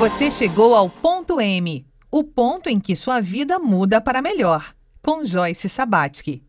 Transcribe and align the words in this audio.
Você 0.00 0.30
chegou 0.30 0.74
ao 0.74 0.88
ponto 0.88 1.38
M, 1.38 1.86
o 2.10 2.24
ponto 2.24 2.70
em 2.70 2.80
que 2.80 2.96
sua 2.96 3.20
vida 3.20 3.58
muda 3.58 4.00
para 4.00 4.22
melhor, 4.22 4.74
com 5.02 5.22
Joyce 5.22 5.68
Sabatsky. 5.68 6.42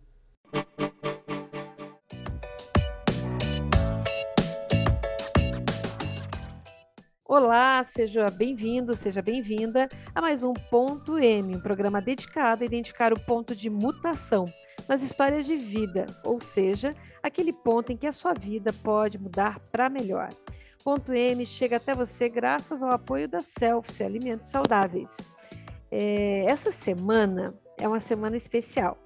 Olá, 7.25 7.83
seja 7.83 8.27
bem-vindo, 8.27 8.95
seja 8.95 9.21
bem-vinda 9.21 9.89
a 10.15 10.21
mais 10.21 10.43
um 10.43 10.53
Ponto 10.53 11.19
M, 11.19 11.57
um 11.57 11.59
programa 11.59 12.01
dedicado 12.01 12.63
a 12.63 12.65
identificar 12.65 13.11
o 13.11 13.19
ponto 13.19 13.53
de 13.53 13.69
mutação 13.69 14.45
nas 14.87 15.01
histórias 15.01 15.45
de 15.45 15.57
vida, 15.57 16.05
ou 16.23 16.39
seja, 16.39 16.95
aquele 17.21 17.51
ponto 17.51 17.91
em 17.91 17.97
que 17.97 18.07
a 18.07 18.13
sua 18.13 18.33
vida 18.33 18.71
pode 18.81 19.17
mudar 19.17 19.59
para 19.73 19.89
melhor. 19.89 20.29
Ponto 20.83 21.13
M 21.13 21.45
chega 21.45 21.77
até 21.77 21.93
você 21.93 22.27
graças 22.27 22.81
ao 22.81 22.89
apoio 22.89 23.27
da 23.27 23.41
Selfie 23.41 24.03
Alimentos 24.03 24.49
Saudáveis. 24.49 25.29
É, 25.91 26.45
essa 26.45 26.71
semana 26.71 27.53
é 27.77 27.87
uma 27.87 27.99
semana 27.99 28.35
especial, 28.35 28.97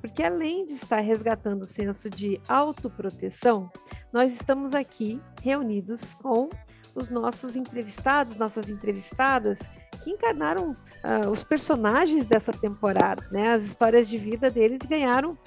porque 0.00 0.22
além 0.22 0.66
de 0.66 0.74
estar 0.74 1.00
resgatando 1.00 1.62
o 1.62 1.66
senso 1.66 2.10
de 2.10 2.40
autoproteção, 2.46 3.70
nós 4.12 4.32
estamos 4.32 4.74
aqui 4.74 5.20
reunidos 5.42 6.14
com 6.14 6.50
os 6.94 7.08
nossos 7.08 7.56
entrevistados, 7.56 8.36
nossas 8.36 8.68
entrevistadas, 8.68 9.60
que 10.02 10.10
encarnaram 10.10 10.72
uh, 10.72 11.30
os 11.30 11.42
personagens 11.42 12.26
dessa 12.26 12.52
temporada. 12.52 13.26
Né? 13.32 13.52
As 13.52 13.64
histórias 13.64 14.08
de 14.08 14.18
vida 14.18 14.50
deles 14.50 14.80
ganharam 14.86 15.38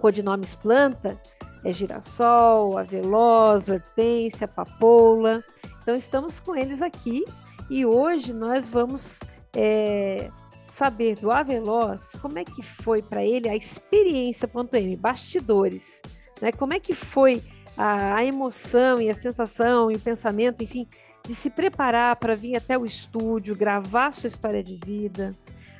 codinomes 0.00 0.54
planta, 0.54 1.18
é 1.64 1.72
girassol, 1.72 2.78
aveloz, 2.78 3.68
hortência, 3.68 4.46
papoula. 4.46 5.42
Então 5.82 5.94
estamos 5.94 6.38
com 6.38 6.54
eles 6.54 6.82
aqui 6.82 7.24
e 7.70 7.86
hoje 7.86 8.32
nós 8.32 8.68
vamos 8.68 9.20
é, 9.56 10.30
saber 10.66 11.16
do 11.16 11.30
Aveloz 11.30 12.12
como 12.20 12.38
é 12.38 12.44
que 12.44 12.62
foi 12.62 13.00
para 13.00 13.24
ele 13.24 13.48
a 13.48 13.56
experiência.m, 13.56 14.96
bastidores, 14.96 16.02
né? 16.40 16.52
Como 16.52 16.74
é 16.74 16.80
que 16.80 16.94
foi 16.94 17.42
a, 17.76 18.16
a 18.16 18.24
emoção 18.24 19.00
e 19.00 19.08
a 19.08 19.14
sensação 19.14 19.90
e 19.90 19.94
o 19.94 20.00
pensamento, 20.00 20.62
enfim, 20.62 20.86
de 21.26 21.34
se 21.34 21.48
preparar 21.48 22.16
para 22.16 22.34
vir 22.34 22.56
até 22.56 22.76
o 22.76 22.84
estúdio, 22.84 23.56
gravar 23.56 24.12
sua 24.12 24.28
história 24.28 24.62
de 24.62 24.78
vida. 24.84 25.34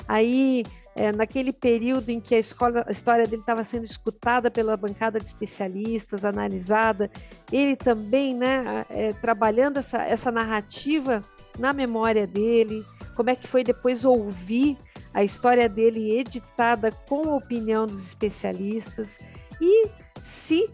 Aí, 0.09 0.65
é, 0.95 1.13
naquele 1.13 1.53
período 1.53 2.11
em 2.11 2.21
que 2.21 2.35
a, 2.35 2.39
escola, 2.39 2.85
a 2.87 2.93
história 2.93 3.25
dele 3.25 3.43
estava 3.43 3.65
sendo 3.65 3.85
escutada 3.85 4.51
pela 4.51 4.77
bancada 4.77 5.19
de 5.19 5.27
especialistas, 5.27 6.25
analisada, 6.25 7.11
ele 7.51 7.77
também, 7.77 8.35
né, 8.35 8.87
é, 8.89 9.13
trabalhando 9.13 9.79
essa, 9.79 10.03
essa 10.03 10.31
narrativa 10.31 11.23
na 11.59 11.73
memória 11.73 12.27
dele, 12.27 12.85
como 13.15 13.31
é 13.31 13.37
que 13.37 13.47
foi 13.47 13.65
depois 13.65 14.05
ouvir 14.05 14.77
a 15.13 15.23
história 15.23 15.69
dele 15.69 16.19
editada 16.19 16.91
com 17.09 17.31
a 17.31 17.37
opinião 17.37 17.87
dos 17.87 18.05
especialistas 18.05 19.19
e 19.61 19.89
se 20.23 20.69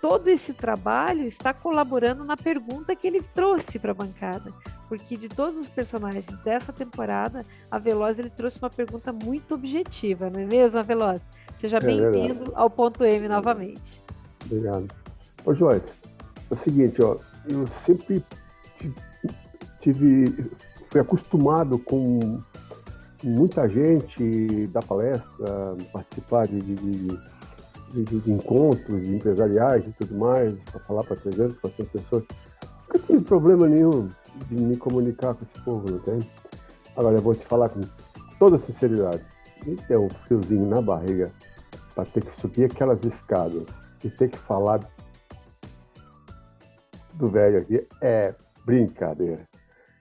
todo 0.00 0.28
esse 0.28 0.52
trabalho 0.52 1.22
está 1.22 1.52
colaborando 1.52 2.24
na 2.24 2.36
pergunta 2.36 2.96
que 2.96 3.06
ele 3.06 3.22
trouxe 3.22 3.78
para 3.78 3.92
a 3.92 3.94
bancada. 3.94 4.52
Porque 4.88 5.16
de 5.16 5.28
todos 5.28 5.58
os 5.58 5.68
personagens 5.68 6.26
dessa 6.42 6.72
temporada, 6.72 7.44
a 7.70 7.78
Veloz 7.78 8.18
ele 8.18 8.30
trouxe 8.30 8.58
uma 8.58 8.70
pergunta 8.70 9.12
muito 9.12 9.54
objetiva, 9.54 10.30
não 10.30 10.40
é 10.40 10.46
mesmo, 10.46 10.82
Veloz? 10.82 11.30
Seja 11.58 11.76
é 11.76 11.80
bem-vindo 11.80 12.52
ao 12.54 12.70
ponto 12.70 13.04
M 13.04 13.28
novamente. 13.28 14.02
Obrigado. 14.46 14.88
Ô, 15.44 15.54
Joyce, 15.54 15.92
é 16.50 16.54
o 16.54 16.56
seguinte, 16.56 17.02
ó, 17.02 17.16
eu 17.48 17.66
sempre 17.66 18.24
tive, 19.80 20.50
fui 20.90 21.00
acostumado 21.00 21.78
com 21.78 22.40
muita 23.22 23.68
gente 23.68 24.68
dar 24.68 24.82
palestra, 24.82 25.76
participar 25.92 26.46
de, 26.46 26.60
de 26.60 27.18
de, 27.92 28.04
de 28.04 28.30
encontros 28.30 29.06
empresariais 29.08 29.86
e 29.86 29.92
tudo 29.92 30.16
mais, 30.16 30.54
para 30.70 30.80
falar 30.80 31.04
para 31.04 31.16
300, 31.16 31.58
400 31.58 31.92
pessoas. 31.92 32.24
Nunca 32.86 32.98
tive 33.06 33.20
problema 33.22 33.68
nenhum 33.68 34.08
de 34.46 34.54
me 34.54 34.76
comunicar 34.76 35.34
com 35.34 35.44
esse 35.44 35.60
povo, 35.62 35.90
não 35.90 35.98
tem? 35.98 36.18
Agora, 36.96 37.16
eu 37.16 37.22
vou 37.22 37.34
te 37.34 37.44
falar 37.44 37.68
com 37.68 37.80
toda 38.38 38.58
sinceridade. 38.58 39.24
Me 39.64 39.76
deu 39.88 40.04
um 40.04 40.08
friozinho 40.08 40.66
na 40.66 40.80
barriga 40.80 41.32
para 41.94 42.04
ter 42.04 42.24
que 42.24 42.34
subir 42.34 42.64
aquelas 42.64 43.04
escadas 43.04 43.66
e 44.04 44.10
ter 44.10 44.28
que 44.28 44.38
falar 44.38 44.80
do 47.14 47.28
velho 47.28 47.58
aqui. 47.58 47.86
É 48.00 48.34
brincadeira. 48.64 49.44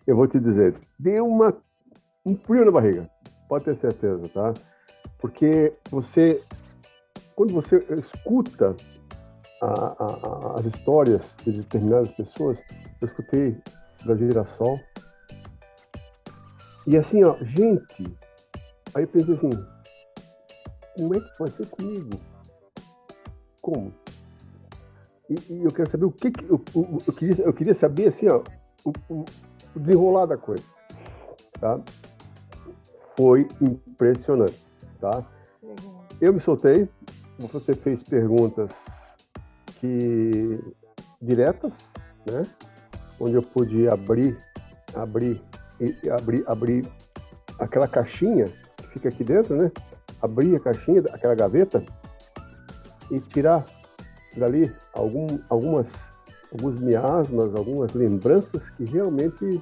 Eu 0.06 0.16
vou 0.16 0.28
te 0.28 0.40
dizer, 0.40 0.76
deu 0.98 1.28
uma, 1.28 1.56
um 2.26 2.36
frio 2.36 2.66
na 2.66 2.72
barriga, 2.72 3.10
pode 3.50 3.66
ter 3.66 3.76
certeza, 3.76 4.30
tá? 4.30 4.54
Porque 5.20 5.74
você 5.90 6.44
quando 7.38 7.54
você 7.54 7.86
escuta 7.92 8.76
a, 9.62 9.68
a, 9.68 10.60
as 10.60 10.66
histórias 10.66 11.38
de 11.44 11.52
determinadas 11.52 12.12
pessoas, 12.14 12.60
eu 13.00 13.08
escutei 13.08 13.56
da 14.06 14.16
Girassol, 14.16 14.80
e 16.86 16.96
assim, 16.96 17.22
ó, 17.24 17.36
gente, 17.40 18.18
aí 18.94 19.04
eu 19.04 19.08
pensei 19.08 19.34
assim, 19.34 19.50
como 20.98 21.16
é 21.16 21.20
que 21.20 21.40
vai 21.40 21.48
ser 21.50 21.66
comigo? 21.68 22.10
Como? 23.62 23.94
E, 25.30 25.36
e 25.50 25.64
eu 25.66 25.72
quero 25.72 25.90
saber 25.90 26.06
o 26.06 26.12
que, 26.12 26.32
que 26.32 26.46
eu, 26.46 26.64
eu, 26.74 26.98
eu, 27.06 27.14
queria, 27.14 27.44
eu 27.44 27.54
queria 27.54 27.76
saber 27.76 28.08
assim, 28.08 28.30
ó, 28.30 28.42
o, 28.86 28.94
o, 29.10 29.26
o 29.76 29.80
desenrolar 29.80 30.28
da 30.28 30.38
coisa, 30.38 30.64
tá? 31.60 31.78
Foi 33.18 33.48
impressionante, 33.60 34.58
tá? 35.02 35.26
Eu 36.22 36.34
me 36.34 36.40
soltei, 36.40 36.88
você 37.38 37.74
fez 37.74 38.02
perguntas 38.02 38.72
que 39.82 40.58
diretas, 41.22 41.78
né? 42.26 42.44
Onde 43.20 43.36
eu 43.36 43.42
pude 43.42 43.88
abrir, 43.88 44.38
abrir, 44.94 45.42
abrir, 46.12 46.44
abrir 46.48 46.88
aquela 47.60 47.88
caixinha 47.88 48.52
que 48.78 48.88
fica 48.90 49.10
aqui 49.10 49.24
dentro, 49.24 49.56
né? 49.56 49.72
Abrir 50.22 50.56
a 50.56 50.60
caixinha, 50.60 51.04
aquela 51.12 51.36
gaveta 51.36 51.84
e 53.10 53.20
tirar 53.20 53.66
dali 54.36 54.74
algum, 54.94 55.28
algumas, 55.50 56.12
alguns 56.52 56.80
miasmas, 56.80 57.56
algumas 57.56 57.94
lembranças 57.94 58.70
que 58.72 58.86
realmente 58.86 59.62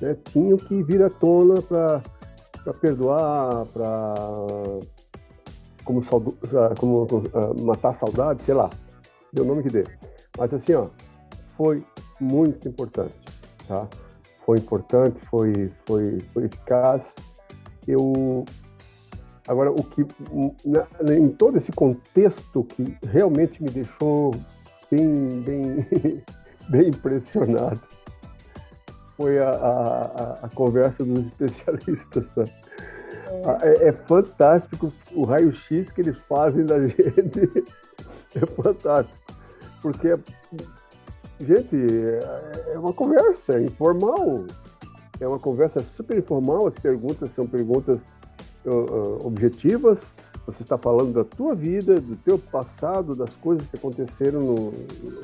né, 0.00 0.16
tinham 0.30 0.56
que 0.56 0.82
vir 0.82 1.02
à 1.02 1.10
tona 1.10 1.60
para 1.62 2.02
perdoar, 2.80 3.66
para 3.66 4.14
como, 5.84 6.02
como, 6.04 6.36
como 6.78 7.02
uh, 7.04 7.64
matar 7.64 7.90
a 7.90 7.94
saudade, 7.94 8.42
sei 8.42 8.54
lá, 8.54 8.70
deu 9.32 9.44
o 9.44 9.46
nome 9.46 9.62
que 9.62 9.70
dê. 9.70 9.84
Mas 10.38 10.54
assim, 10.54 10.74
ó, 10.74 10.88
foi 11.56 11.84
muito 12.20 12.68
importante, 12.68 13.14
tá? 13.66 13.86
Foi 14.44 14.58
importante, 14.58 15.18
foi, 15.30 15.72
foi, 15.86 16.20
foi 16.32 16.44
eficaz. 16.44 17.16
Eu 17.86 18.44
agora 19.48 19.70
o 19.70 19.82
que 19.82 20.06
na, 20.64 21.14
em 21.14 21.28
todo 21.28 21.56
esse 21.56 21.72
contexto 21.72 22.64
que 22.64 22.96
realmente 23.06 23.62
me 23.62 23.70
deixou 23.70 24.32
bem, 24.90 25.40
bem, 25.40 26.22
bem 26.68 26.88
impressionado 26.88 27.80
foi 29.16 29.38
a, 29.38 29.50
a, 29.50 30.38
a 30.42 30.48
conversa 30.50 31.04
dos 31.04 31.26
especialistas. 31.26 32.28
Tá? 32.30 32.44
É, 33.62 33.88
é 33.88 33.92
fantástico 33.92 34.92
o 35.12 35.24
raio-x 35.24 35.90
que 35.92 36.00
eles 36.00 36.16
fazem 36.24 36.64
da 36.64 36.80
gente. 36.86 37.64
É 38.34 38.46
fantástico. 38.46 39.18
Porque, 39.80 40.18
gente, 41.44 41.76
é 42.72 42.78
uma 42.78 42.92
conversa 42.92 43.60
informal. 43.60 44.44
É 45.20 45.28
uma 45.28 45.38
conversa 45.38 45.80
super 45.96 46.18
informal. 46.18 46.66
As 46.66 46.74
perguntas 46.74 47.32
são 47.32 47.46
perguntas 47.46 48.02
uh, 48.64 49.26
objetivas. 49.26 50.04
Você 50.46 50.62
está 50.62 50.76
falando 50.76 51.12
da 51.12 51.24
tua 51.24 51.54
vida, 51.54 51.94
do 52.00 52.16
teu 52.16 52.38
passado, 52.38 53.14
das 53.14 53.34
coisas 53.36 53.66
que 53.66 53.76
aconteceram 53.76 54.40
no, 54.40 54.70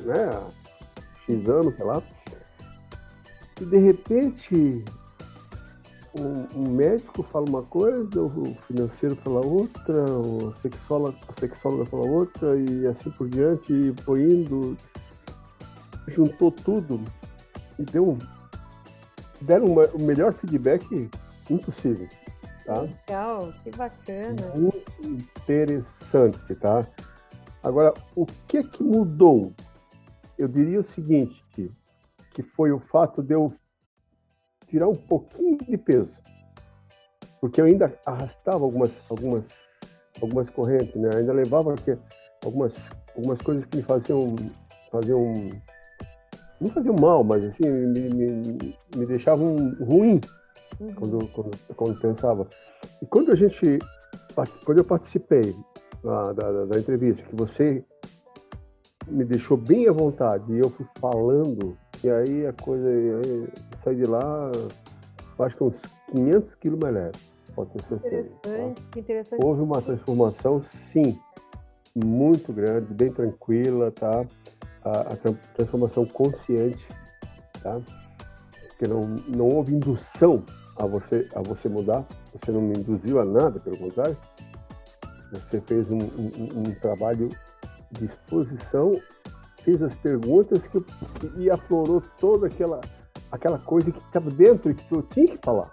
né, 0.05 0.29
há 0.31 0.47
X 1.27 1.47
anos, 1.47 1.75
sei 1.75 1.85
lá. 1.85 2.01
E 3.59 3.65
de 3.65 3.77
repente 3.77 4.83
um, 6.17 6.59
um, 6.59 6.71
médico 6.71 7.23
fala 7.23 7.47
uma 7.47 7.63
coisa, 7.63 8.21
o 8.21 8.55
financeiro 8.67 9.15
fala 9.17 9.45
outra, 9.45 10.03
a 10.49 10.55
sexóloga, 10.55 11.17
a 11.27 11.39
sexóloga 11.39 11.85
fala 11.85 12.05
outra, 12.05 12.57
e 12.57 12.85
assim 12.87 13.09
por 13.11 13.29
diante, 13.29 13.71
e 13.71 13.93
foi 14.03 14.23
indo, 14.23 14.75
juntou 16.11 16.51
tudo 16.51 17.01
e 17.79 17.83
deu 17.83 18.17
deram 19.41 19.65
uma, 19.65 19.87
o 19.87 19.99
melhor 19.99 20.33
feedback 20.33 21.09
impossível. 21.49 22.07
Tá? 22.65 22.81
Legal, 22.81 23.53
que 23.63 23.71
bacana. 23.71 24.47
Muito 24.55 24.91
interessante, 25.03 26.55
tá? 26.55 26.85
Agora, 27.63 27.93
o 28.15 28.25
que 28.47 28.63
que 28.63 28.83
mudou? 28.83 29.51
Eu 30.37 30.47
diria 30.47 30.79
o 30.79 30.83
seguinte, 30.83 31.43
que 32.33 32.41
foi 32.41 32.71
o 32.71 32.79
fato 32.79 33.21
de 33.21 33.33
eu 33.33 33.53
tirar 34.67 34.87
um 34.87 34.95
pouquinho 34.95 35.57
de 35.57 35.77
peso, 35.77 36.21
porque 37.39 37.59
eu 37.59 37.65
ainda 37.65 37.93
arrastava 38.05 38.63
algumas, 38.63 39.03
algumas, 39.09 39.49
algumas 40.21 40.49
correntes, 40.49 40.95
né? 40.95 41.09
Eu 41.13 41.19
ainda 41.19 41.33
levava 41.33 41.75
algumas, 42.43 42.89
algumas 43.15 43.41
coisas 43.41 43.65
que 43.65 43.77
me 43.77 43.83
faziam, 43.83 44.35
faziam 44.89 45.49
não 46.61 46.69
faziam 46.69 46.95
mal, 46.95 47.23
mas 47.23 47.43
assim 47.43 47.67
me, 47.67 48.09
me, 48.09 48.75
me 48.95 49.05
deixavam 49.07 49.55
ruim 49.79 50.21
uhum. 50.79 50.93
quando, 50.93 51.27
quando, 51.29 51.51
quando 51.75 51.99
pensava. 51.99 52.47
E 53.01 53.05
quando 53.07 53.31
a 53.31 53.35
gente, 53.35 53.79
quando 54.63 54.77
eu 54.77 54.83
participei 54.83 55.55
da, 56.03 56.33
da, 56.33 56.65
da 56.65 56.79
entrevista, 56.79 57.27
que 57.27 57.35
você 57.35 57.83
me 59.07 59.25
deixou 59.25 59.57
bem 59.57 59.87
à 59.89 59.91
vontade 59.91 60.53
e 60.53 60.59
eu 60.59 60.69
fui 60.69 60.85
falando, 60.99 61.75
e 62.03 62.09
aí 62.09 62.45
a 62.45 62.53
coisa, 62.53 62.87
aí, 62.87 63.47
saí 63.83 63.95
de 63.95 64.05
lá, 64.05 64.51
acho 65.39 65.57
que 65.57 65.63
uns 65.63 65.81
500 66.13 66.55
quilos 66.55 66.79
mais 66.79 66.93
leve, 66.93 67.17
pode 67.55 67.71
ter 67.71 67.83
certeza. 67.83 68.29
Tá? 68.41 68.49
Interessante, 68.49 68.81
tá? 68.81 68.99
interessante. 68.99 69.45
Houve 69.45 69.61
uma 69.61 69.81
transformação, 69.81 70.61
sim, 70.61 71.19
muito 71.95 72.53
grande, 72.53 72.93
bem 72.93 73.11
tranquila, 73.11 73.91
tá? 73.91 74.25
A, 74.83 75.13
a 75.13 75.33
transformação 75.55 76.05
consciente, 76.05 76.87
tá? 77.61 77.79
Porque 78.69 78.87
não, 78.87 79.01
não 79.27 79.47
houve 79.47 79.73
indução 79.73 80.43
a 80.75 80.85
você, 80.85 81.27
a 81.35 81.41
você 81.41 81.69
mudar, 81.69 82.05
você 82.33 82.51
não 82.51 82.61
me 82.61 82.77
induziu 82.77 83.19
a 83.19 83.25
nada, 83.25 83.59
pelo 83.59 83.77
contrário. 83.77 84.17
Você 85.31 85.61
fez 85.61 85.89
um, 85.89 85.97
um, 85.97 86.59
um 86.59 86.75
trabalho 86.81 87.29
de 87.91 88.05
exposição, 88.05 88.99
fez 89.63 89.83
as 89.83 89.93
perguntas 89.95 90.67
que, 90.67 90.83
e 91.37 91.49
aflorou 91.49 92.01
toda 92.19 92.47
aquela, 92.47 92.81
aquela 93.31 93.59
coisa 93.59 93.91
que 93.91 93.99
estava 93.99 94.29
dentro 94.29 94.71
e 94.71 94.75
que 94.75 94.91
eu 94.91 95.03
tinha 95.03 95.27
que 95.27 95.37
falar. 95.43 95.71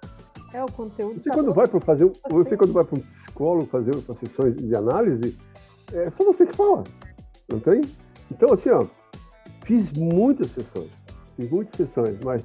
É 0.53 0.63
o 0.63 0.73
conteúdo. 0.73 1.23
Você 1.23 1.29
tá 1.29 1.35
quando 1.35 1.53
vai 1.53 1.67
para 1.67 1.81
fazer, 1.81 2.11
você 2.31 2.57
quando 2.57 2.73
vai 2.73 2.85
para 2.85 2.99
um 2.99 3.03
psicólogo 3.03 3.67
fazer 3.67 3.95
sessões 4.15 4.57
de 4.57 4.75
análise, 4.75 5.37
é 5.93 6.09
só 6.11 6.25
você 6.25 6.47
que 6.47 6.57
fala, 6.57 6.85
não 7.51 7.61
tem? 7.61 7.83
Então 8.31 8.53
assim, 8.53 8.71
ó, 8.71 8.87
fiz 9.69 9.93
muitas 9.93 10.51
sessões, 10.51 10.91
fiz 11.37 11.51
muitas 11.51 11.77
sessões, 11.77 12.19
mas 12.25 12.43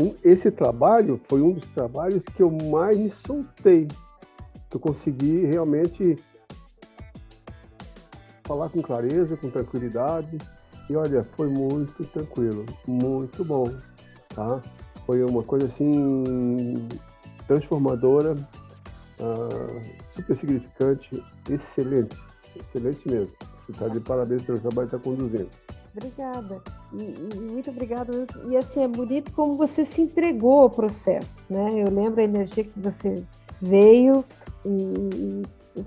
um, 0.00 0.14
esse 0.24 0.50
trabalho 0.50 1.20
foi 1.28 1.42
um 1.42 1.52
dos 1.52 1.66
trabalhos 1.66 2.24
que 2.24 2.42
eu 2.42 2.50
mais 2.50 2.98
me 2.98 3.10
soltei, 3.10 3.86
que 4.70 4.76
eu 4.76 4.80
consegui 4.80 5.44
realmente 5.44 6.16
falar 8.44 8.70
com 8.70 8.80
clareza, 8.80 9.36
com 9.36 9.50
tranquilidade. 9.50 10.38
E 10.88 10.96
olha, 10.96 11.22
foi 11.22 11.48
muito 11.48 12.02
tranquilo, 12.06 12.64
muito 12.86 13.44
bom, 13.44 13.64
tá? 14.34 14.60
Foi 15.04 15.22
uma 15.22 15.42
coisa 15.42 15.66
assim 15.66 16.88
transformadora, 17.46 18.34
uh, 19.20 19.80
super 20.14 20.36
significante, 20.36 21.22
excelente, 21.50 22.16
excelente 22.56 23.06
mesmo. 23.06 23.32
Você 23.58 23.72
está 23.72 23.88
de 23.88 24.00
parabéns 24.00 24.42
pelo 24.42 24.58
trabalho 24.58 24.88
que 24.88 24.96
está 24.96 25.10
conduzindo. 25.10 25.63
Obrigada. 25.96 26.60
E, 26.92 27.02
e, 27.02 27.40
muito 27.40 27.70
obrigada. 27.70 28.26
E 28.48 28.56
assim, 28.56 28.82
é 28.82 28.88
bonito 28.88 29.32
como 29.32 29.56
você 29.56 29.84
se 29.84 30.02
entregou 30.02 30.62
ao 30.62 30.70
processo, 30.70 31.52
né? 31.52 31.70
Eu 31.72 31.90
lembro 31.90 32.20
a 32.20 32.24
energia 32.24 32.64
que 32.64 32.78
você 32.78 33.22
veio 33.60 34.24
e, 34.66 35.42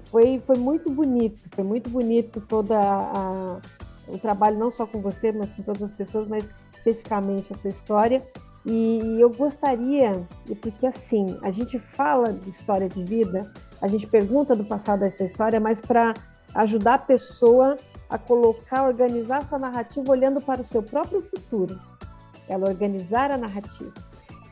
foi, 0.10 0.42
foi 0.46 0.58
muito 0.58 0.92
bonito, 0.92 1.40
foi 1.54 1.64
muito 1.64 1.90
bonito 1.90 2.42
toda 2.42 2.78
a, 2.80 3.60
o 4.08 4.18
trabalho, 4.18 4.58
não 4.58 4.72
só 4.72 4.86
com 4.86 5.00
você, 5.02 5.32
mas 5.32 5.54
com 5.54 5.64
todas 5.64 5.84
as 5.84 5.92
pessoas, 5.92 6.28
mas 6.28 6.54
especificamente 6.74 7.54
a 7.54 7.56
sua 7.56 7.70
história. 7.70 8.26
E 8.66 9.18
eu 9.20 9.30
gostaria, 9.30 10.28
porque 10.62 10.86
assim, 10.86 11.38
a 11.42 11.52
gente 11.52 11.80
fala 11.80 12.34
de 12.34 12.50
história 12.50 12.90
de 12.90 13.02
vida, 13.02 13.50
a 13.82 13.88
gente 13.88 14.06
pergunta 14.08 14.56
do 14.56 14.66
passado 14.66 15.00
dessa 15.00 15.24
história, 15.24 15.60
mas 15.60 15.80
para 15.80 16.14
ajudar 16.54 16.96
a 16.96 17.00
pessoa 17.00 17.78
a 18.10 18.18
colocar, 18.18 18.88
organizar 18.88 19.46
sua 19.46 19.60
narrativa 19.60 20.12
olhando 20.12 20.42
para 20.42 20.62
o 20.62 20.64
seu 20.64 20.82
próprio 20.82 21.22
futuro. 21.22 21.80
Ela 22.48 22.70
organizar 22.70 23.32
a 23.32 23.38
narrativa. 23.38 23.94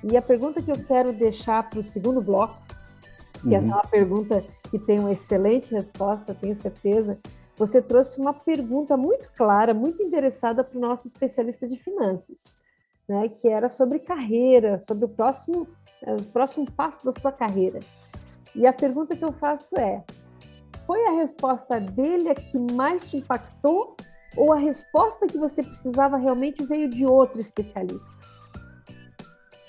E 0.03 0.15
a 0.17 0.21
pergunta 0.21 0.61
que 0.61 0.71
eu 0.71 0.83
quero 0.85 1.13
deixar 1.13 1.69
para 1.69 1.79
o 1.79 1.83
segundo 1.83 2.21
bloco, 2.21 2.57
que 3.41 3.47
uhum. 3.47 3.55
essa 3.55 3.67
é 3.67 3.71
uma 3.71 3.87
pergunta 3.87 4.43
que 4.69 4.77
tem 4.77 4.99
uma 4.99 5.11
excelente 5.11 5.73
resposta, 5.73 6.35
tenho 6.35 6.55
certeza. 6.55 7.17
Você 7.57 7.81
trouxe 7.81 8.19
uma 8.19 8.33
pergunta 8.33 8.97
muito 8.97 9.29
clara, 9.35 9.73
muito 9.73 10.03
interessada 10.03 10.63
para 10.63 10.77
o 10.77 10.81
nosso 10.81 11.07
especialista 11.07 11.67
de 11.67 11.77
finanças, 11.77 12.59
né? 13.07 13.29
que 13.29 13.47
era 13.47 13.69
sobre 13.69 13.99
carreira, 13.99 14.77
sobre 14.77 15.05
o 15.05 15.09
próximo, 15.09 15.67
é, 16.03 16.13
o 16.13 16.23
próximo 16.23 16.69
passo 16.69 17.05
da 17.05 17.13
sua 17.13 17.31
carreira. 17.31 17.79
E 18.53 18.67
a 18.67 18.73
pergunta 18.73 19.15
que 19.15 19.23
eu 19.23 19.31
faço 19.31 19.77
é: 19.79 20.03
foi 20.85 21.05
a 21.07 21.11
resposta 21.11 21.79
dele 21.79 22.29
a 22.29 22.35
que 22.35 22.57
mais 22.73 23.09
te 23.09 23.17
impactou 23.17 23.95
ou 24.35 24.53
a 24.53 24.57
resposta 24.57 25.27
que 25.27 25.37
você 25.37 25.63
precisava 25.63 26.17
realmente 26.17 26.63
veio 26.65 26.89
de 26.89 27.05
outro 27.05 27.39
especialista? 27.39 28.13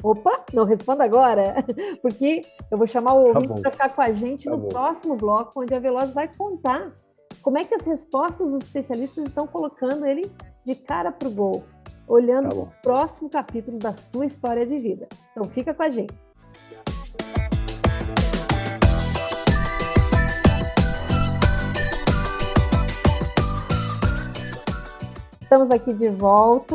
Opa, 0.03 0.45
não 0.53 0.65
responda 0.65 1.05
agora, 1.05 1.55
porque 2.03 2.43
eu 2.71 2.77
vou 2.77 2.87
chamar 2.87 3.15
o 3.15 3.33
tá 3.33 3.39
ouvinte 3.39 3.55
tá 3.55 3.61
para 3.63 3.71
ficar 3.71 3.95
com 3.95 4.03
a 4.03 4.13
gente 4.13 4.45
tá 4.45 4.51
no 4.51 4.59
bom. 4.59 4.69
próximo 4.69 5.17
bloco, 5.17 5.63
onde 5.63 5.75
a 5.75 5.79
Veloz 5.79 6.13
vai 6.13 6.29
contar 6.29 6.93
como 7.43 7.59
é 7.59 7.65
que 7.65 7.75
as 7.75 7.87
respostas 7.87 8.53
dos 8.53 8.62
especialistas 8.62 9.25
estão 9.25 9.47
colocando 9.47 10.05
ele 10.05 10.31
de 10.65 10.75
cara 10.75 11.11
para 11.12 11.29
o 11.29 11.31
gol, 11.31 11.65
olhando 12.07 12.51
tá 12.51 12.57
o 12.57 12.67
próximo 12.83 13.31
capítulo 13.31 13.79
da 13.79 13.95
sua 13.95 14.27
história 14.27 14.67
de 14.67 14.79
vida. 14.79 15.09
Então 15.31 15.45
fica 15.45 15.73
com 15.73 15.83
a 15.83 15.89
gente. 15.89 16.25
Estamos 25.47 25.71
aqui 25.71 25.93
de 25.93 26.09
volta 26.09 26.75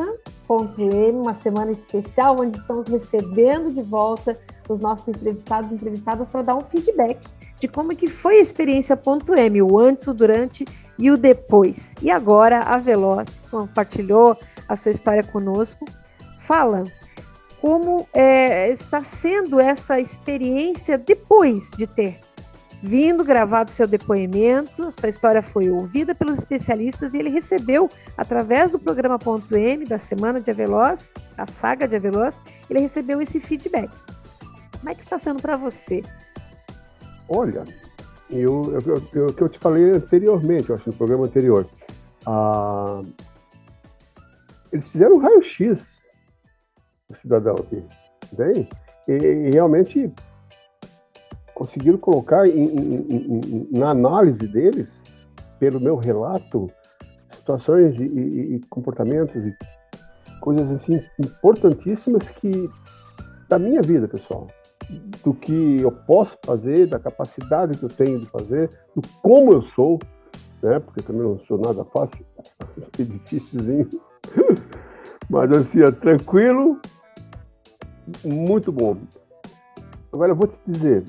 M, 0.80 1.20
uma 1.20 1.36
semana 1.36 1.74
especial 1.74 2.38
onde 2.40 2.58
estamos 2.58 2.88
recebendo 2.88 3.70
de 3.70 3.82
volta 3.82 4.40
os 4.70 4.80
nossos 4.80 5.10
entrevistados 5.10 5.74
e 5.74 5.76
entrevistadas 5.76 6.30
para 6.30 6.42
dar 6.42 6.56
um 6.56 6.62
feedback 6.62 7.20
de 7.60 7.68
como 7.68 7.94
que 7.94 8.08
foi 8.08 8.38
a 8.38 8.42
experiência 8.42 8.98
.m, 9.36 9.62
o 9.62 9.78
antes, 9.78 10.08
o 10.08 10.14
durante 10.14 10.64
e 10.98 11.12
o 11.12 11.18
depois. 11.18 11.96
E 12.02 12.10
agora 12.10 12.62
a 12.62 12.78
Veloz 12.78 13.42
compartilhou 13.52 14.38
a 14.70 14.78
sua 14.78 14.94
história 14.94 15.22
conosco. 15.22 15.84
Fala 16.40 16.86
como 17.60 18.08
é, 18.14 18.70
está 18.70 19.04
sendo 19.04 19.60
essa 19.60 20.00
experiência 20.00 20.98
depois 20.98 21.72
de 21.72 21.86
ter 21.88 22.22
vindo, 22.82 23.24
gravado 23.24 23.70
seu 23.70 23.88
depoimento, 23.88 24.92
sua 24.92 25.10
história 25.10 25.44
foi 25.44 25.70
ouvida 25.70 26.16
pelos 26.16 26.40
especialistas 26.40 27.14
e 27.14 27.20
ele 27.20 27.30
recebeu, 27.30 27.90
através 28.18 28.72
do 28.72 28.80
programa 28.80 29.20
Ponto 29.20 29.56
M, 29.56 29.86
da 29.86 30.00
Semana 30.00 30.42
de 30.42 30.50
Aveloz, 30.50 31.14
a 31.38 31.46
saga 31.46 31.88
de 31.88 31.96
Aveloz, 31.96 32.42
ele 32.70 32.80
recebeu 32.80 33.22
esse 33.22 33.40
feedback. 33.40 33.92
Como 34.80 34.90
é 34.90 34.96
que 34.96 35.02
está 35.02 35.20
sendo 35.20 35.42
para 35.42 35.56
você? 35.56 36.04
Olha, 37.30 37.64
eu, 38.32 38.82
eu, 38.86 39.04
eu, 39.14 39.26
o 39.28 39.34
que 39.34 39.44
eu 39.44 39.50
te 39.50 39.60
falei 39.60 39.92
anteriormente, 39.92 40.70
eu 40.70 40.76
acho, 40.76 40.90
no 40.90 40.96
programa 40.96 41.26
anterior, 41.26 41.68
ah, 42.26 43.04
eles 44.72 44.88
fizeram 44.90 45.18
um 45.18 45.20
raio-x 45.20 46.06
do 47.10 47.16
cidadão 47.16 47.56
aqui, 47.56 47.84
entende? 48.32 48.68
E, 49.08 49.12
e 49.12 49.52
realmente 49.52 50.12
conseguiram 51.62 52.00
colocar 52.00 52.48
em, 52.48 52.60
em, 52.60 53.08
em, 53.12 53.68
na 53.70 53.92
análise 53.92 54.48
deles, 54.48 54.92
pelo 55.60 55.80
meu 55.80 55.96
relato, 55.96 56.72
situações 57.30 58.00
e, 58.00 58.04
e, 58.04 58.56
e, 58.56 58.60
comportamentos 58.62 59.46
e 59.46 59.56
coisas 60.40 60.72
assim 60.72 61.04
importantíssimas 61.20 62.32
que 62.32 62.68
da 63.48 63.60
minha 63.60 63.80
vida, 63.80 64.08
pessoal, 64.08 64.48
do 65.24 65.36
que 65.36 65.80
eu 65.80 65.92
posso 65.92 66.36
fazer, 66.44 66.88
da 66.88 66.98
capacidade 66.98 67.78
que 67.78 67.84
eu 67.84 67.90
tenho 67.90 68.20
de 68.20 68.26
fazer, 68.26 68.72
do 68.96 69.08
como 69.22 69.54
eu 69.54 69.62
sou, 69.76 70.00
né? 70.64 70.80
Porque 70.80 71.04
também 71.04 71.22
não 71.22 71.38
sou 71.46 71.60
nada 71.60 71.86
fácil, 71.86 72.26
é 72.98 73.04
difícilzinho, 73.04 73.88
mas 75.30 75.52
assim, 75.52 75.84
é 75.84 75.92
tranquilo, 75.92 76.80
muito 78.26 78.72
bom. 78.72 78.98
Agora 80.12 80.32
eu 80.32 80.36
vou 80.36 80.48
te 80.48 80.58
dizer, 80.66 81.06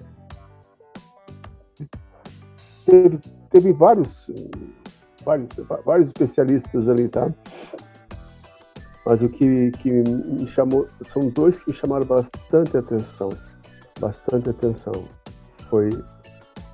teve, 2.86 3.18
teve 3.50 3.72
vários, 3.72 4.30
vários, 5.24 5.48
vários 5.84 6.08
especialistas 6.08 6.88
ali, 6.88 7.08
tá? 7.08 7.30
Mas 9.04 9.20
o 9.20 9.28
que, 9.28 9.70
que 9.72 9.90
me 9.90 10.46
chamou, 10.48 10.86
são 11.12 11.28
dois 11.28 11.58
que 11.58 11.72
me 11.72 11.76
chamaram 11.76 12.06
bastante 12.06 12.76
atenção, 12.76 13.30
bastante 13.98 14.50
atenção. 14.50 14.92
Foi 15.68 15.90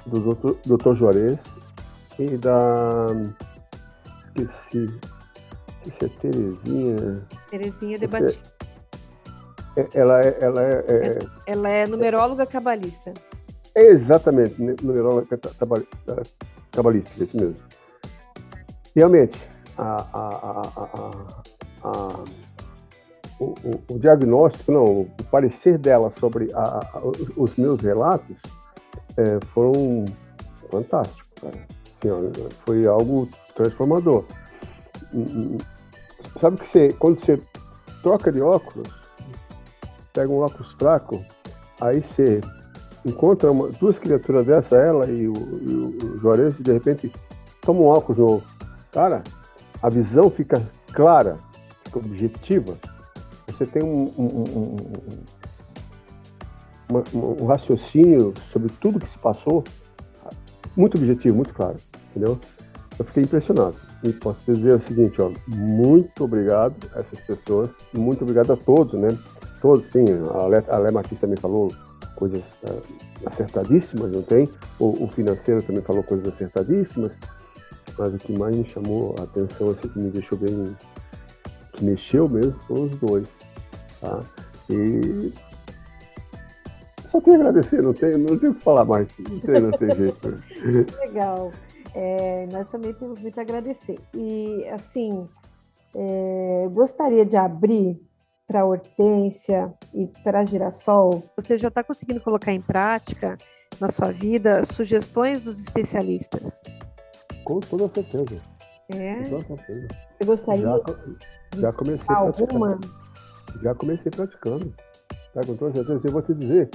do 0.06 0.20
doutor, 0.20 0.58
doutor 0.66 0.94
Juarez 0.94 1.38
e 2.18 2.36
da. 2.36 3.06
Esqueci. 4.36 4.98
Esqueci 5.86 6.04
a 6.04 6.20
Terezinha. 6.20 7.26
Terezinha 7.50 7.98
debati. 7.98 8.40
é, 9.76 9.88
ela 9.94 10.20
é, 10.20 10.38
ela 10.40 10.62
é, 10.62 10.84
é, 10.86 11.18
ela 11.46 11.68
é 11.70 11.86
numeróloga 11.86 12.44
cabalista. 12.44 13.14
Exatamente, 13.80 14.60
numeróloga 14.82 15.38
cabalística, 16.72 17.24
isso 17.24 17.36
mesmo. 17.36 17.62
Realmente, 18.94 19.38
a, 19.76 20.06
a, 20.12 20.62
a, 21.84 22.24
o, 23.38 23.44
o, 23.44 23.94
o, 23.94 23.98
diagnóstico, 23.98 24.72
não, 24.72 25.02
o 25.02 25.24
parecer 25.30 25.78
dela 25.78 26.12
sobre 26.18 26.48
os 27.36 27.56
meus 27.56 27.80
relatos 27.80 28.36
é, 29.16 29.38
foram 29.54 30.04
fantásticos. 30.70 31.28
Assim, 31.44 32.50
foi 32.66 32.86
algo 32.86 33.28
transformador. 33.54 34.24
Sabe 36.40 36.56
que 36.58 36.68
você, 36.68 36.92
quando 36.98 37.20
você 37.20 37.40
troca 38.02 38.32
de 38.32 38.40
óculos, 38.40 38.88
pega 40.12 40.30
um 40.32 40.38
óculos 40.38 40.72
fraco, 40.72 41.24
aí 41.80 42.00
você 42.00 42.40
encontra 43.04 43.50
uma, 43.50 43.68
duas 43.68 43.98
criaturas 43.98 44.46
dessa, 44.46 44.76
ela 44.76 45.06
e 45.06 45.28
o, 45.28 45.32
e 45.32 46.04
o 46.04 46.18
Juarez, 46.18 46.58
e 46.58 46.62
de 46.62 46.72
repente 46.72 47.12
toma 47.60 47.80
um 47.80 47.86
óculos 47.86 48.18
novo. 48.18 48.42
Cara, 48.92 49.22
a 49.82 49.88
visão 49.88 50.30
fica 50.30 50.62
clara, 50.92 51.36
fica 51.84 51.98
objetiva. 51.98 52.76
Você 53.46 53.66
tem 53.66 53.82
um, 53.82 54.12
um, 54.18 54.76
um, 56.90 57.42
um 57.42 57.46
raciocínio 57.46 58.34
sobre 58.52 58.70
tudo 58.80 59.00
que 59.00 59.10
se 59.10 59.18
passou 59.18 59.64
muito 60.76 60.96
objetivo, 60.96 61.36
muito 61.36 61.52
claro, 61.54 61.76
entendeu? 62.10 62.38
Eu 62.98 63.04
fiquei 63.04 63.22
impressionado. 63.24 63.76
E 64.04 64.12
posso 64.12 64.38
dizer 64.46 64.74
o 64.74 64.82
seguinte, 64.82 65.20
ó, 65.20 65.32
muito 65.48 66.22
obrigado 66.22 66.76
a 66.94 67.00
essas 67.00 67.18
pessoas, 67.20 67.70
muito 67.92 68.22
obrigado 68.22 68.52
a 68.52 68.56
todos, 68.56 68.98
né? 68.98 69.16
Todos, 69.60 69.90
sim, 69.90 70.04
a 70.34 70.46
Lé, 70.46 70.60
também 71.20 71.36
falou 71.36 71.72
coisas 72.18 72.42
uh, 72.64 72.82
acertadíssimas, 73.26 74.10
não 74.10 74.22
tem? 74.22 74.48
O, 74.80 75.04
o, 75.04 75.08
financeiro 75.08 75.62
também 75.62 75.82
falou 75.82 76.02
coisas 76.02 76.26
acertadíssimas, 76.26 77.16
mas 77.96 78.12
o 78.12 78.18
que 78.18 78.36
mais 78.36 78.56
me 78.56 78.68
chamou 78.68 79.14
a 79.20 79.22
atenção, 79.22 79.70
assim, 79.70 79.88
que 79.88 79.98
me 79.98 80.10
deixou 80.10 80.36
bem, 80.36 80.76
que 81.74 81.84
mexeu 81.84 82.28
mesmo, 82.28 82.58
foram 82.66 82.82
os 82.84 82.98
dois, 82.98 83.28
tá? 84.00 84.20
E 84.68 85.32
só 87.06 87.20
tenho 87.20 87.36
a 87.36 87.40
agradecer, 87.40 87.80
não 87.80 87.94
tenho, 87.94 88.18
não 88.18 88.36
tenho 88.36 88.52
o 88.52 88.54
que 88.56 88.64
falar 88.64 88.84
mais, 88.84 89.08
não 89.18 89.38
tem, 89.38 89.60
não 89.60 89.70
tem 89.70 89.94
jeito. 89.94 90.38
Legal. 90.98 91.52
É, 91.94 92.46
nós 92.52 92.68
também 92.68 92.92
temos 92.94 93.18
muito 93.20 93.38
a 93.38 93.42
agradecer. 93.42 93.98
E, 94.12 94.66
assim, 94.68 95.26
é, 95.94 96.68
gostaria 96.72 97.24
de 97.24 97.36
abrir 97.36 98.07
para 98.48 98.62
a 98.62 98.64
Hortência 98.64 99.72
e 99.92 100.06
para 100.24 100.42
Girassol. 100.46 101.22
Você 101.36 101.58
já 101.58 101.68
está 101.68 101.84
conseguindo 101.84 102.18
colocar 102.20 102.50
em 102.50 102.62
prática 102.62 103.36
na 103.78 103.90
sua 103.90 104.10
vida 104.10 104.64
sugestões 104.64 105.44
dos 105.44 105.60
especialistas? 105.60 106.62
Com 107.44 107.60
toda 107.60 107.86
certeza. 107.90 108.40
É? 108.88 109.16
Com 109.16 109.30
toda 109.30 109.46
certeza. 109.46 109.88
Você 110.18 110.26
gostaria 110.26 110.64
já, 110.64 111.60
já 111.60 111.72
comecei 111.76 112.16
alguma? 112.16 112.80
Já 113.62 113.74
comecei 113.74 114.10
praticando. 114.10 114.74
Tá, 115.34 115.42
com 115.46 115.54
toda 115.54 115.74
certeza. 115.74 116.08
Eu 116.08 116.12
vou 116.12 116.22
te 116.22 116.32
dizer, 116.32 116.70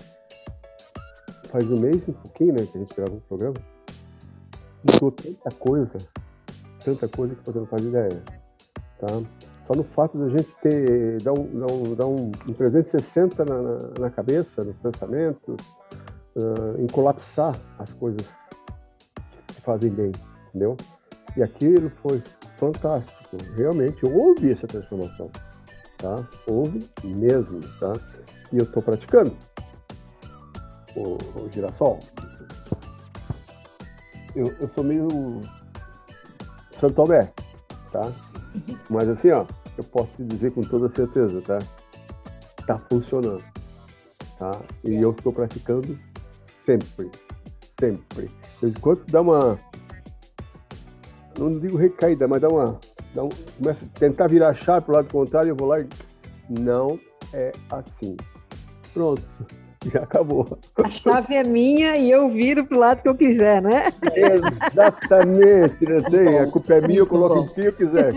faz 1.50 1.70
um 1.72 1.80
mês 1.80 2.08
e 2.08 2.12
um 2.12 2.14
pouquinho, 2.14 2.54
né, 2.54 2.68
que 2.72 2.78
a 2.78 2.82
gente 2.82 2.96
gravou 2.96 3.18
o 3.18 3.22
programa, 3.22 3.56
mudou 4.84 5.12
tanta 5.12 5.52
coisa, 5.58 5.98
tanta 6.86 7.08
coisa 7.08 7.36
que 7.36 7.46
você 7.46 7.60
não 7.60 7.66
faz 7.66 7.84
ideia, 7.84 8.24
tá? 9.00 9.08
Só 9.66 9.74
no 9.74 9.84
fato 9.84 10.18
da 10.18 10.30
gente 10.30 10.54
ter, 10.58 11.22
dar 11.22 11.34
um, 11.34 11.60
dar 11.60 11.72
um, 11.72 11.96
dar 11.96 12.08
um, 12.08 12.32
um 12.48 12.54
360 12.54 13.46
na, 13.46 13.62
na, 13.62 13.78
na 14.00 14.10
cabeça, 14.10 14.64
nos 14.64 14.76
pensamentos, 14.78 15.56
uh, 16.36 16.82
em 16.82 16.88
colapsar 16.88 17.56
as 17.80 17.92
coisas 17.94 18.28
que 19.48 19.62
fazem 19.62 19.90
bem, 19.90 20.12
entendeu? 20.50 20.76
E 21.38 21.44
aquilo 21.44 21.90
foi 22.02 22.22
fantástico, 22.58 23.38
realmente 23.56 24.06
houve 24.06 24.52
essa 24.52 24.68
transformação, 24.68 25.30
tá? 25.98 26.28
Houve 26.46 26.88
mesmo, 27.04 27.60
tá? 27.80 27.94
E 28.52 28.58
eu 28.58 28.66
estou 28.66 28.84
praticando 28.84 29.36
o, 30.96 31.18
o 31.40 31.50
girassol. 31.52 32.00
Eu, 34.36 34.54
eu 34.60 34.68
sou 34.68 34.84
meio 34.84 35.08
Santo 36.72 36.96
Tomé, 36.96 37.32
tá? 37.92 38.12
Mas 38.90 39.10
assim, 39.10 39.32
ó, 39.32 39.46
eu 39.78 39.84
posso 39.84 40.10
te 40.16 40.24
dizer 40.24 40.52
com 40.52 40.62
toda 40.62 40.90
certeza, 40.90 41.42
tá? 41.42 41.60
Tá 42.66 42.80
funcionando, 42.90 43.44
tá? 44.38 44.52
E 44.84 44.96
eu 44.96 45.12
estou 45.12 45.34
praticando 45.34 45.98
sempre, 46.44 47.10
sempre. 47.80 48.30
Enquanto 48.62 49.06
dá 49.12 49.22
uma, 49.22 49.60
não 51.38 51.60
digo 51.60 51.78
recaída, 51.78 52.28
mas 52.28 52.42
dá 52.42 52.48
uma, 52.48 52.80
dá 53.14 53.24
um, 53.24 53.30
começa 53.58 53.86
a 53.86 54.00
tentar 54.00 54.28
virar 54.28 54.50
a 54.50 54.54
chave 54.54 54.86
pro 54.86 54.96
lado 54.96 55.12
contrário, 55.12 55.50
eu 55.50 55.56
vou 55.56 55.68
lá 55.68 55.80
e 55.80 55.88
não 56.50 57.00
é 57.34 57.52
assim. 57.70 58.16
Pronto. 58.94 59.24
Já 59.92 60.02
acabou. 60.02 60.58
A 60.78 60.90
chave 60.90 61.36
é 61.36 61.44
minha 61.44 61.98
e 61.98 62.10
eu 62.10 62.30
viro 62.30 62.66
para 62.66 62.78
o 62.78 62.80
lado 62.80 63.02
que 63.02 63.10
eu 63.10 63.16
quiser, 63.16 63.62
né? 63.62 63.92
Exatamente, 64.72 65.86
né? 65.86 66.02
Tem, 66.10 66.40
a 66.40 66.48
culpa 66.48 66.76
é 66.76 66.88
minha, 66.88 67.00
eu 67.00 67.08
coloco 67.08 67.42
o 67.42 67.50
que 67.50 67.68
eu 67.68 67.74
quiser. 67.74 68.14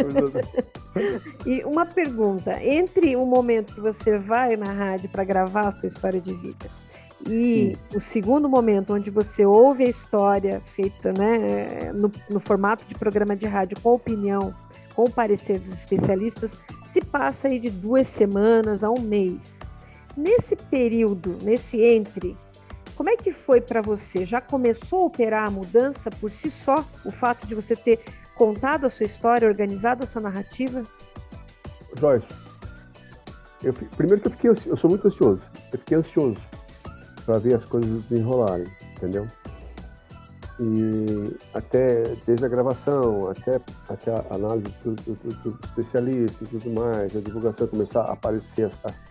E 1.45 1.65
uma 1.65 1.85
pergunta: 1.87 2.63
entre 2.63 3.17
o 3.17 3.25
momento 3.25 3.75
que 3.75 3.81
você 3.81 4.19
vai 4.19 4.57
na 4.57 4.73
rádio 4.73 5.09
para 5.09 5.25
gravar 5.25 5.69
a 5.69 5.73
sua 5.73 5.87
história 5.87 6.21
de 6.21 6.33
vida 6.35 6.67
e 7.29 7.77
Sim. 7.91 7.97
o 7.97 8.01
segundo 8.01 8.49
momento 8.49 8.95
onde 8.95 9.11
você 9.11 9.45
ouve 9.45 9.85
a 9.85 9.89
história 9.89 10.61
feita 10.65 11.13
né, 11.13 11.93
no, 11.93 12.11
no 12.29 12.41
formato 12.41 12.87
de 12.87 12.95
programa 12.95 13.35
de 13.35 13.47
rádio 13.47 13.79
com 13.81 13.95
opinião, 13.95 14.55
com 14.95 15.05
o 15.05 15.11
parecer 15.11 15.59
dos 15.59 15.73
especialistas, 15.73 16.57
se 16.89 17.01
passa 17.01 17.49
aí 17.49 17.59
de 17.59 17.71
duas 17.71 18.07
semanas 18.09 18.85
a 18.85 18.91
um 18.91 19.01
mês. 19.01 19.61
Nesse 20.17 20.57
período, 20.57 21.37
nesse 21.43 21.83
entre, 21.83 22.37
como 22.97 23.11
é 23.11 23.17
que 23.17 23.31
foi 23.31 23.61
para 23.61 23.83
você? 23.83 24.25
Já 24.25 24.41
começou 24.41 25.03
a 25.03 25.07
operar 25.07 25.47
a 25.47 25.51
mudança 25.51 26.11
por 26.11 26.33
si 26.33 26.51
só? 26.51 26.83
O 27.05 27.11
fato 27.11 27.47
de 27.47 27.55
você 27.55 27.77
ter 27.77 28.03
contado 28.35 28.87
a 28.87 28.91
sua 28.91 29.05
história, 29.05 29.47
organizado 29.47 30.03
a 30.03 30.07
sua 30.07 30.23
narrativa? 30.23 30.83
Joyce, 32.01 32.27
eu, 33.63 33.75
primeiro 33.75 34.23
que 34.23 34.29
eu 34.29 34.33
fiquei, 34.33 34.51
eu 34.73 34.77
sou 34.77 34.89
muito 34.89 35.07
ansioso. 35.07 35.43
Eu 35.73 35.79
fiquei 35.79 35.99
ansioso 35.99 36.41
para 37.27 37.39
ver 37.39 37.57
as 37.57 37.65
coisas 37.67 38.03
desenrolarem, 38.05 38.67
entendeu? 38.97 39.27
E 40.59 41.37
até 41.53 42.17
desde 42.25 42.47
a 42.47 42.49
gravação, 42.49 43.29
até, 43.29 43.61
até 43.91 44.11
a 44.11 44.35
análise 44.35 44.73
do, 44.83 44.95
do, 44.95 45.15
do, 45.15 45.51
do 45.51 45.67
especialista 45.67 46.45
e 46.45 46.47
tudo 46.47 46.71
mais, 46.71 47.15
a 47.15 47.21
divulgação 47.21 47.67
começar 47.67 48.03
a 48.03 48.13
aparecer 48.13 48.65
as, 48.65 48.73
as 48.85 49.06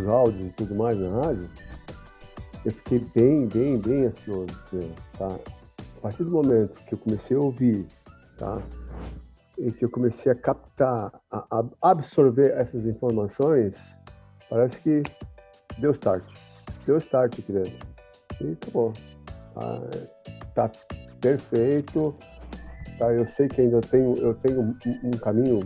os 0.00 0.08
áudios 0.08 0.48
e 0.48 0.52
tudo 0.52 0.74
mais 0.74 0.98
na 0.98 1.08
rádio, 1.08 1.48
eu 2.64 2.72
fiquei 2.72 2.98
bem, 3.14 3.46
bem, 3.46 3.78
bem 3.78 4.06
ansioso, 4.06 4.46
assim, 4.50 4.92
tá? 5.16 5.38
A 5.98 6.00
partir 6.00 6.24
do 6.24 6.30
momento 6.30 6.74
que 6.82 6.94
eu 6.94 6.98
comecei 6.98 7.36
a 7.36 7.40
ouvir, 7.40 7.86
tá? 8.36 8.60
E 9.56 9.70
que 9.70 9.84
eu 9.84 9.90
comecei 9.90 10.30
a 10.32 10.34
captar, 10.34 11.12
a, 11.30 11.64
absorver 11.80 12.52
essas 12.52 12.84
informações, 12.84 13.76
parece 14.50 14.80
que 14.80 15.02
deu 15.78 15.92
start. 15.92 16.24
Deu 16.84 16.98
start, 16.98 17.40
querido. 17.40 17.70
E 18.40 18.56
bom. 18.72 18.92
Tá, 19.54 19.80
tá 20.54 20.70
perfeito. 21.20 22.14
Tá, 22.98 23.12
eu 23.12 23.26
sei 23.26 23.48
que 23.48 23.60
ainda 23.60 23.80
tenho, 23.80 24.16
eu 24.18 24.34
tenho 24.34 24.60
um, 24.60 24.76
um 25.04 25.10
caminho 25.12 25.60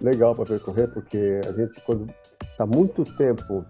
legal 0.00 0.34
para 0.34 0.44
percorrer, 0.44 0.88
porque 0.88 1.40
a 1.48 1.52
gente, 1.52 1.80
quando 1.82 2.12
está 2.56 2.64
muito 2.64 3.04
tempo 3.16 3.66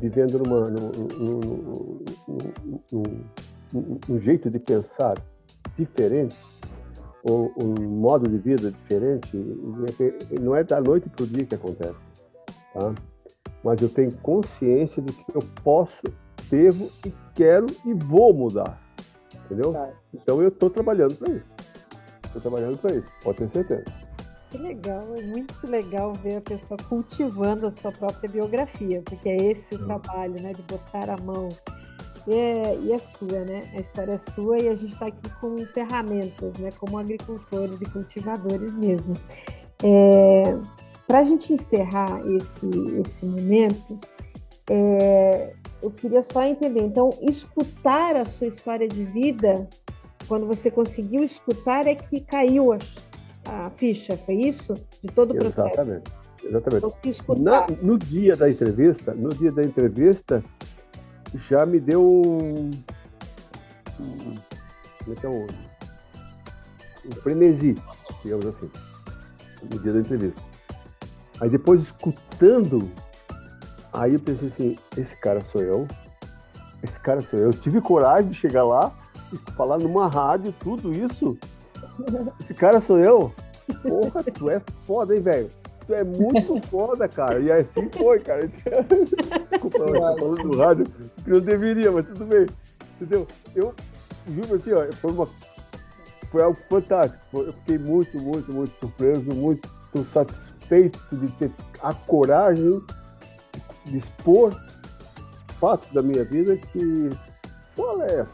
vivendo 0.00 0.38
numa, 0.38 0.70
num, 0.70 0.90
num, 1.18 2.00
num, 2.90 4.00
num, 4.08 4.18
jeito 4.18 4.48
de 4.48 4.58
pensar 4.58 5.18
diferente, 5.76 6.36
ou 7.22 7.52
um 7.58 7.74
modo 7.90 8.30
de 8.30 8.38
vida 8.38 8.70
diferente, 8.70 9.36
não 10.40 10.56
é 10.56 10.64
da 10.64 10.80
noite 10.80 11.10
para 11.10 11.24
o 11.24 11.26
dia 11.26 11.44
que 11.44 11.54
acontece. 11.54 12.02
Tá? 12.72 12.94
Mas 13.62 13.82
eu 13.82 13.90
tenho 13.90 14.12
consciência 14.22 15.02
de 15.02 15.12
que 15.12 15.36
eu 15.36 15.42
posso, 15.62 16.00
devo 16.50 16.90
e 17.04 17.12
quero 17.34 17.66
e 17.84 17.92
vou 17.92 18.32
mudar. 18.32 18.80
Entendeu? 19.44 19.74
Tá. 19.74 19.90
Então 20.14 20.40
eu 20.40 20.48
estou 20.48 20.70
trabalhando 20.70 21.14
para 21.16 21.34
isso. 21.34 21.52
Estou 22.24 22.40
trabalhando 22.40 22.78
para 22.78 22.94
isso, 22.94 23.12
pode 23.22 23.38
ter 23.38 23.50
certeza. 23.50 23.99
Que 24.50 24.58
legal, 24.58 25.14
é 25.16 25.22
muito 25.22 25.66
legal 25.66 26.12
ver 26.14 26.36
a 26.36 26.40
pessoa 26.40 26.76
cultivando 26.88 27.66
a 27.66 27.70
sua 27.70 27.92
própria 27.92 28.28
biografia, 28.28 29.00
porque 29.04 29.28
é 29.28 29.36
esse 29.36 29.76
o 29.76 29.86
trabalho, 29.86 30.42
né, 30.42 30.52
de 30.52 30.62
botar 30.62 31.08
a 31.08 31.16
mão. 31.16 31.48
E 32.26 32.34
é, 32.34 32.76
e 32.82 32.92
é 32.92 32.98
sua, 32.98 33.44
né? 33.44 33.60
A 33.74 33.80
história 33.80 34.12
é 34.12 34.18
sua 34.18 34.58
e 34.58 34.68
a 34.68 34.74
gente 34.74 34.92
está 34.92 35.06
aqui 35.06 35.30
com 35.40 35.56
ferramentas, 35.66 36.52
né, 36.58 36.70
como 36.78 36.98
agricultores 36.98 37.80
e 37.80 37.86
cultivadores 37.86 38.74
mesmo. 38.74 39.16
É, 39.82 40.58
Para 41.06 41.20
a 41.20 41.24
gente 41.24 41.52
encerrar 41.52 42.20
esse, 42.26 42.68
esse 43.00 43.24
momento, 43.24 43.98
É, 44.72 45.52
eu 45.82 45.90
queria 45.90 46.22
só 46.22 46.44
entender. 46.44 46.82
Então, 46.82 47.10
escutar 47.22 48.14
a 48.14 48.24
sua 48.24 48.46
história 48.46 48.86
de 48.86 49.04
vida, 49.04 49.68
quando 50.28 50.46
você 50.46 50.70
conseguiu 50.70 51.24
escutar, 51.24 51.88
é 51.88 51.94
que 51.96 52.20
caiu 52.20 52.72
a, 52.72 52.78
a 53.44 53.70
ficha, 53.70 54.16
foi 54.16 54.34
isso? 54.34 54.74
De 55.02 55.10
todo 55.12 55.32
o 55.32 55.34
processo. 55.34 55.60
Exatamente. 55.60 56.10
Exatamente. 56.44 56.86
Na, 57.40 57.66
no 57.82 57.98
dia 57.98 58.36
da 58.36 58.50
entrevista, 58.50 59.14
no 59.14 59.28
dia 59.30 59.52
da 59.52 59.62
entrevista, 59.62 60.42
já 61.48 61.64
me 61.66 61.78
deu 61.78 62.02
um. 62.02 62.70
um 64.00 64.36
como 64.98 65.12
é 65.12 65.20
que 65.20 65.26
é 65.26 65.28
um, 65.28 65.46
um 67.06 67.12
frenesi, 67.22 67.76
digamos 68.22 68.46
assim, 68.46 68.70
no 69.70 69.78
dia 69.80 69.92
da 69.92 70.00
entrevista. 70.00 70.40
Aí 71.40 71.48
depois, 71.48 71.82
escutando, 71.82 72.90
aí 73.92 74.14
eu 74.14 74.20
pensei 74.20 74.48
assim, 74.48 74.78
esse 74.96 75.16
cara 75.16 75.42
sou 75.44 75.62
eu, 75.62 75.86
esse 76.82 76.98
cara 77.00 77.20
sou 77.22 77.38
eu. 77.38 77.46
Eu 77.46 77.52
tive 77.52 77.80
coragem 77.80 78.30
de 78.30 78.36
chegar 78.36 78.64
lá 78.64 78.92
e 79.32 79.36
falar 79.52 79.78
numa 79.78 80.08
rádio 80.08 80.52
tudo 80.58 80.92
isso. 80.92 81.38
Esse 82.40 82.54
cara 82.54 82.80
sou 82.80 82.98
eu. 82.98 83.32
Porra, 83.82 84.24
tu 84.24 84.50
é 84.50 84.60
foda, 84.86 85.14
hein, 85.14 85.22
velho? 85.22 85.50
Tu 85.86 85.94
é 85.94 86.04
muito 86.04 86.60
foda, 86.68 87.08
cara. 87.08 87.38
E 87.40 87.50
assim 87.50 87.88
foi, 87.96 88.20
cara. 88.20 88.46
Desculpa, 88.46 89.78
eu 89.78 89.86
tô 89.86 90.18
falando 90.18 90.44
no 90.44 90.58
rádio, 90.58 90.86
que 91.22 91.30
não 91.30 91.40
deveria, 91.40 91.90
mas 91.90 92.06
tudo 92.06 92.24
bem. 92.24 92.46
Entendeu? 92.96 93.26
Eu 93.54 93.74
juro 94.28 94.54
assim, 94.54 94.72
ó, 94.72 94.92
foi, 94.92 95.10
uma, 95.12 95.28
foi 96.30 96.42
algo 96.42 96.58
fantástico. 96.68 97.22
Eu 97.32 97.52
fiquei 97.52 97.78
muito, 97.78 98.18
muito, 98.18 98.52
muito 98.52 98.78
surpreso, 98.78 99.34
muito 99.34 99.68
satisfeito 100.04 100.98
de 101.12 101.28
ter 101.32 101.50
a 101.82 101.92
coragem 101.92 102.82
de 103.86 103.98
expor 103.98 104.54
fatos 105.58 105.90
da 105.92 106.02
minha 106.02 106.24
vida 106.24 106.56
que 106.56 107.10
só 107.74 107.90
a 107.90 108.04
Leia 108.04 108.26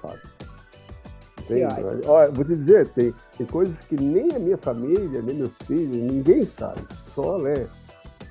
sabe. 1.47 2.07
Olha, 2.07 2.31
vou 2.31 2.45
te 2.45 2.57
dizer, 2.57 2.89
tem, 2.89 3.15
tem 3.37 3.47
coisas 3.47 3.81
que 3.83 3.97
nem 4.01 4.29
a 4.35 4.39
minha 4.39 4.57
família, 4.57 5.23
nem 5.23 5.37
meus 5.37 5.57
filhos, 5.67 5.97
ninguém 5.97 6.47
sabe, 6.47 6.81
só 6.95 7.35
a 7.35 7.37
Leia. 7.39 7.69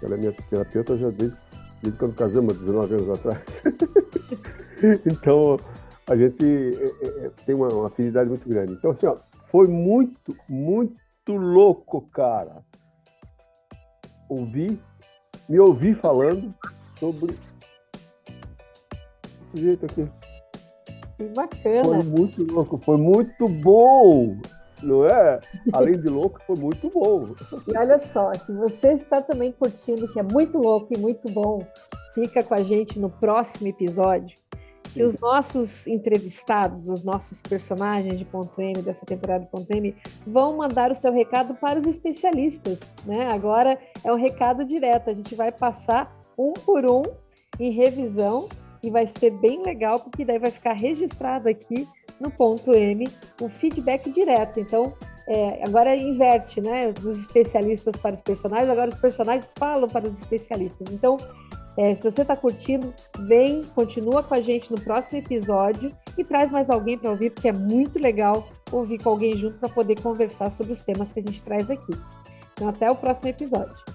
Ela 0.01 0.15
é 0.15 0.17
minha 0.17 0.31
terapeuta 0.49 0.97
já 0.97 1.09
desde, 1.09 1.37
desde 1.81 1.99
quando 1.99 2.15
casamos, 2.15 2.57
19 2.57 2.93
anos 2.95 3.09
atrás. 3.09 3.63
então, 5.05 5.57
a 6.07 6.15
gente 6.15 6.45
é, 6.45 7.05
é, 7.05 7.25
é, 7.25 7.31
tem 7.45 7.55
uma, 7.55 7.67
uma, 7.69 7.87
afinidade 7.87 8.29
muito 8.29 8.47
grande. 8.47 8.73
Então, 8.73 8.91
assim, 8.91 9.07
ó, 9.07 9.17
foi 9.49 9.67
muito, 9.67 10.35
muito 10.47 10.95
louco, 11.27 12.01
cara. 12.11 12.63
Ouvir, 14.29 14.79
me 15.47 15.59
ouvir 15.59 15.95
falando 15.95 16.53
sobre 16.99 17.35
esse 19.47 19.63
jeito 19.63 19.85
aqui. 19.85 20.07
Que 21.17 21.23
bacana. 21.25 21.83
Foi 21.83 22.03
muito 22.03 22.53
louco, 22.53 22.77
foi 22.77 22.97
muito 22.97 23.47
bom. 23.47 24.37
Não 24.83 25.05
é? 25.05 25.39
Além 25.73 25.99
de 25.99 26.09
louco, 26.09 26.39
foi 26.45 26.55
muito 26.55 26.89
bom. 26.89 27.29
E 27.67 27.77
olha 27.77 27.97
só, 27.97 28.33
se 28.33 28.53
você 28.53 28.93
está 28.93 29.21
também 29.21 29.51
curtindo, 29.51 30.11
que 30.11 30.19
é 30.19 30.23
muito 30.23 30.57
louco 30.57 30.93
e 30.93 30.97
muito 30.97 31.31
bom, 31.31 31.65
fica 32.13 32.43
com 32.43 32.53
a 32.53 32.63
gente 32.63 32.99
no 32.99 33.09
próximo 33.09 33.67
episódio 33.67 34.37
que 34.95 35.03
os 35.03 35.17
nossos 35.19 35.85
entrevistados, 35.87 36.87
os 36.87 37.03
nossos 37.03 37.41
personagens 37.41 38.17
de 38.17 38.23
ponto 38.23 38.61
M, 38.61 38.81
dessa 38.81 39.05
temporada 39.05 39.43
de 39.43 39.51
ponto 39.51 39.69
M, 39.69 39.93
vão 40.25 40.55
mandar 40.55 40.89
o 40.89 40.95
seu 40.95 41.11
recado 41.11 41.53
para 41.53 41.77
os 41.77 41.85
especialistas. 41.85 42.79
Né? 43.05 43.27
Agora 43.29 43.77
é 44.01 44.13
um 44.13 44.15
recado 44.15 44.63
direto, 44.63 45.09
a 45.09 45.13
gente 45.13 45.35
vai 45.35 45.51
passar 45.51 46.15
um 46.37 46.53
por 46.53 46.89
um 46.89 47.03
em 47.59 47.71
revisão 47.71 48.47
e 48.83 48.89
vai 48.89 49.07
ser 49.07 49.31
bem 49.31 49.61
legal, 49.63 49.99
porque 49.99 50.25
daí 50.25 50.39
vai 50.39 50.51
ficar 50.51 50.73
registrado 50.73 51.49
aqui 51.49 51.87
no 52.19 52.31
ponto 52.31 52.73
M 52.73 53.07
o 53.41 53.49
feedback 53.49 54.09
direto. 54.11 54.59
Então, 54.59 54.93
é, 55.27 55.63
agora 55.65 55.95
inverte, 55.95 56.61
né? 56.61 56.91
Dos 56.91 57.19
especialistas 57.19 57.95
para 57.95 58.15
os 58.15 58.21
personagens, 58.21 58.69
agora 58.69 58.89
os 58.89 58.97
personagens 58.97 59.53
falam 59.57 59.89
para 59.89 60.07
os 60.07 60.21
especialistas. 60.21 60.87
Então, 60.91 61.17
é, 61.77 61.93
se 61.95 62.09
você 62.09 62.21
está 62.21 62.35
curtindo, 62.35 62.93
vem, 63.19 63.63
continua 63.75 64.23
com 64.23 64.33
a 64.33 64.41
gente 64.41 64.71
no 64.71 64.79
próximo 64.79 65.19
episódio 65.19 65.91
e 66.17 66.23
traz 66.23 66.49
mais 66.49 66.69
alguém 66.69 66.97
para 66.97 67.11
ouvir, 67.11 67.31
porque 67.31 67.49
é 67.49 67.53
muito 67.53 67.99
legal 67.99 68.47
ouvir 68.71 69.01
com 69.01 69.09
alguém 69.09 69.37
junto 69.37 69.57
para 69.57 69.69
poder 69.69 69.99
conversar 70.01 70.51
sobre 70.51 70.73
os 70.73 70.81
temas 70.81 71.11
que 71.11 71.19
a 71.19 71.23
gente 71.23 71.43
traz 71.43 71.69
aqui. 71.69 71.93
Então, 72.53 72.69
até 72.69 72.89
o 72.89 72.95
próximo 72.95 73.27
episódio. 73.27 73.94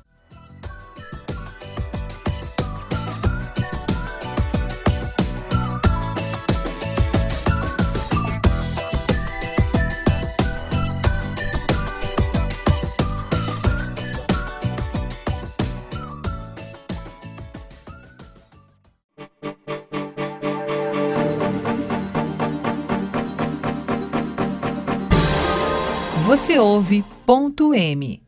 Você 26.60 26.64
ouve 26.64 27.04
ponto 27.24 27.72
M. 27.72 28.22